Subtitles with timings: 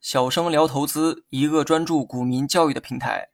[0.00, 3.28] 小生聊投资，一个专注股民教育的平台。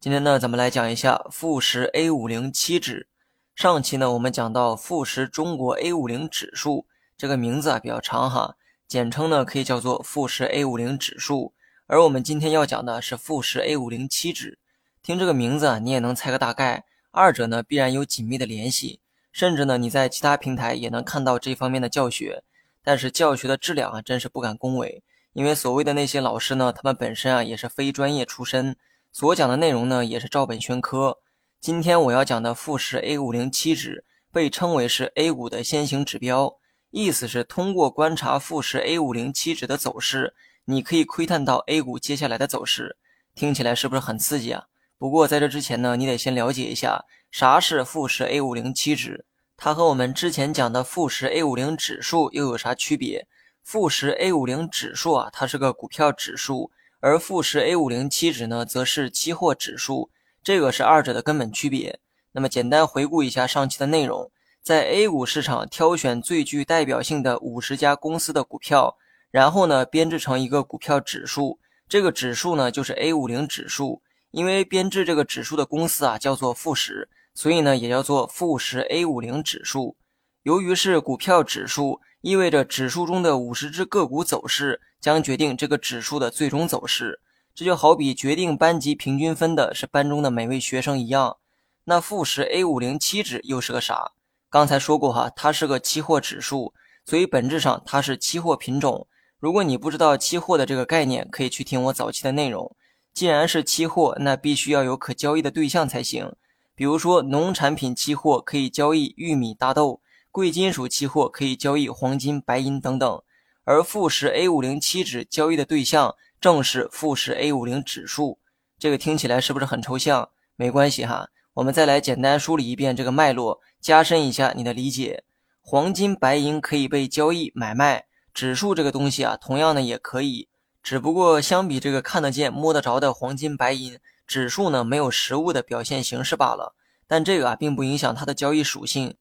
[0.00, 3.08] 今天呢，咱们来讲一下富时 A 五零期指。
[3.54, 6.86] 上期呢，我们讲到富时中国 A 五零指数
[7.16, 8.56] 这个名字啊比较长哈，
[8.88, 11.52] 简称呢可以叫做富时 A 五零指数。
[11.86, 14.58] 而我们今天要讲的是富时 A 五零期指。
[15.02, 19.00] 听这个名字啊，你也能猜个大概，二者呢必然有紧密的联系，
[19.32, 22.44] 甚至呢你在其他平台也能看到这方面的教学。
[22.84, 25.02] 但是教学的质量啊，真是不敢恭维。
[25.32, 28.76] 因为所谓的那些老师呢，他们本身啊也是非专业出身，
[29.10, 31.18] 所讲的内容呢也是照本宣科。
[31.60, 36.56] 今天我要讲的富时 A 五零七指被称为是 A 股的先行指标，
[36.90, 42.96] 意思是通过观察富时 A 五零七指的走势，你可以窥探到 A 股接下来的走势。
[43.34, 44.64] 听起来是不是很刺激啊？
[44.98, 49.24] 不过在这之前呢，你得先了解一下啥是富时 A 五零七指，
[49.56, 53.26] 它和我们之前讲的富时 A 五零指数又有啥区别？
[53.62, 56.70] 富时 A 五零指数啊，它是个股票指数，
[57.00, 60.10] 而富时 A 五零期指呢，则是期货指数，
[60.42, 62.00] 这个是二者的根本区别。
[62.32, 64.30] 那么简单回顾一下上期的内容，
[64.62, 68.96] 在 A 股市场挑选最具代表性的五十家公司的股票，
[69.30, 74.02] 然后呢编制成一个股票指数，这个指数呢就是 A 五零指数。
[74.32, 79.96] 因为编制这个指数的公司啊叫做富时，所以呢也叫做富时 A 五零指数。
[80.42, 82.00] 由于是股票指数。
[82.22, 87.18] 意味着指数中的五十只个股走势将决定这个指数的最终走势，
[87.52, 91.38] 这就好比决定班级平均分的是班中的每位学生一样。
[91.82, 94.12] 那富时 A 五零期指又是个啥？
[94.48, 96.72] 刚才说过哈，它是个期货指数，
[97.04, 99.08] 所以本质上它是期货品种。
[99.40, 102.76] 如果你不知道期货的这个概念，可以去听我早期的内容。
[103.12, 106.32] 既然是期货，那必须要有可交易的对象才行。
[106.74, 110.00] 比如说，农产品期货可以交易玉米、大豆。
[110.30, 113.22] 贵金属期货可以交易黄金、白银等等，
[113.64, 118.38] 而富时 A 五零期指交易的对象正是富时 A 五零指数。
[118.78, 120.30] 这个听起来是不是很抽象？
[120.56, 125.22] 没关系哈，我们再来简单梳理一遍这个脉络，加深一下你的理解。
[125.60, 130.48] 黄金、白银可以被交易买卖，指数这个东西啊，同样呢也可以，
[130.82, 136.74] 只不过相比这个看得见、摸得着的黄金、白银，指数呢没有实物的表现形式罢了。
[137.06, 139.14] 但这个啊，并不影响它的交易属性。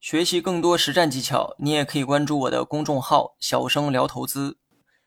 [0.00, 4.56] 学习更多实战技巧，你也可以关注我的公众号“小生聊投资”。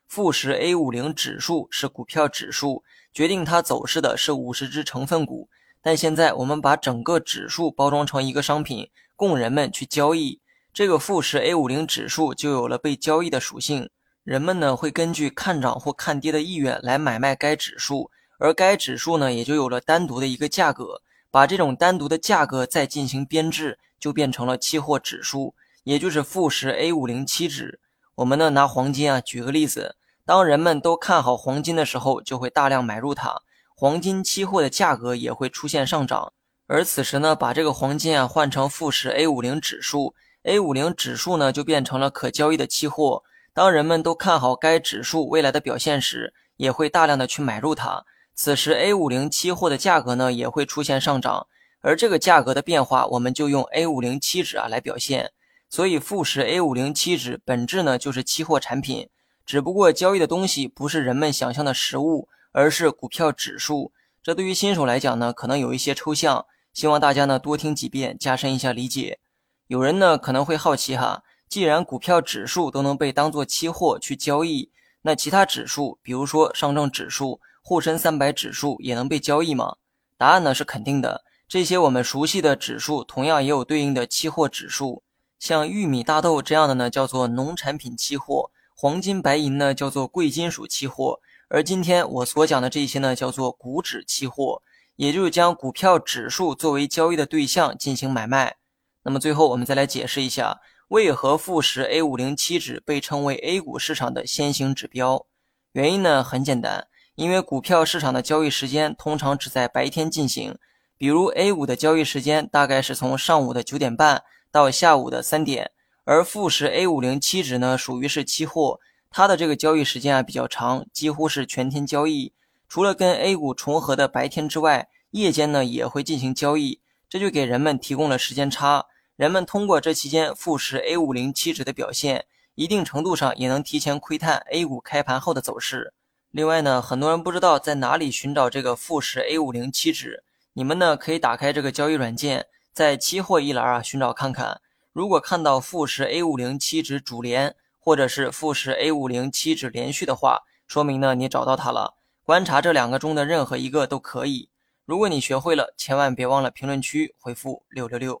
[0.06, 5.48] 富时 A 五零指数是股票指数，决定它走势的是五十只成分股。
[5.82, 10.40] 但现在我们把整个指数包装成一个商品，供人们去交易，
[10.72, 13.90] 这个富时 A 五零指数就有了被交易的属性。
[14.24, 21.00] 人们呢会根据看涨或看跌的意愿来买卖该指数，而该指数呢也就有了单独的一个价格。
[21.30, 23.78] 把这种单独的价格再进行编制。
[24.00, 25.54] 就变成了期货指数，
[25.84, 27.80] 也就是富时 A 五零期指。
[28.16, 29.96] 我们呢拿黄金啊举个例子，
[30.26, 33.40] 当人们都看好黄金的时候，就会大量买入它，
[33.74, 36.34] 黄金期货的价格也会出现上涨。
[36.66, 43.22] 而此时呢，把这个黄金啊换成富时 A 五零指数，A 五零指数呢就变成了可交易的期货。
[43.54, 48.04] 当人们都看好该指数未来的表现时，也会大量的去买入它，
[48.34, 51.46] 此时 A 五零期货的价格呢也会出现上涨。
[51.80, 55.30] 而这个价格的变化，我们就用 A 五零期指啊来表现。
[55.70, 59.08] 所以富时 A 五零期指本质呢就是期货产品，
[59.46, 63.92] 只不过交易的东西不是人们想象的实物，而是股票指数。
[64.20, 69.20] 这对于新手来讲呢，可能有一些抽象，希望大家呢多听几遍，加深一下理解。
[69.68, 71.22] 有人呢可能会好奇哈，
[71.54, 74.72] 既然股票指数都能被当做期货去交易，
[75.02, 79.76] 那其他指数，比如说上证指数、沪深三百指数也能被交易吗？
[80.18, 81.22] 答案呢是肯定的。
[81.46, 85.04] 这些我们熟悉的指数，同样也有对应的期货指数，
[85.38, 91.20] 像玉米、大豆这样的呢，叫做农产品期货；黄金、白银呢，叫做贵金属期货。
[91.46, 94.60] 而今天我所讲的这些呢，叫做股指期货，
[94.96, 98.56] 也就是将股票指数作为交易的对象进行买卖。
[99.04, 105.24] 那么最后，我们再来解释一下，为何富时 A 五零期指被称为 A 股市场的先行指标？
[105.72, 110.58] 原因呢很简单，因为股票市场的交易时间通常只在白天进行。
[110.98, 115.70] 比如 A 股的交易时间大概是从上午的九点半到下午的三点，
[116.04, 118.78] 而富时 A 五零期指呢属于是期货，
[119.10, 122.34] 它的这个交易时间啊比较长，几乎是全天交易。
[122.68, 128.84] 除了跟 A 股重合的白天之外，夜间呢也会进行交易，这就给人们提供了时间差。
[129.16, 132.26] 人们通过这期间富时 A 五零期指的表现，
[132.56, 135.94] 一定程度上也能提前窥探 A 股开盘后的走势。
[136.32, 140.24] 另外呢，很多人不知道在哪里寻找这个富时 A 五零期指，
[140.54, 144.60] 你们呢可以打开这个交易软件，在期货一栏啊寻找看看。
[144.92, 151.94] 如果看到富时 A 五零期指主联，或者是富时 A 五零期指连续的话，说明呢你找到它了。
[152.24, 154.48] 观察这两个中的任何一个都可以。
[154.84, 158.20] 如果你学会了，千万别忘了评论区回复六六六。